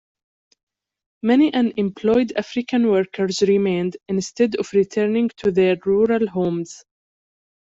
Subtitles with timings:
[1.21, 6.83] Many unemployed African workers remained, instead of returning to their rural homes.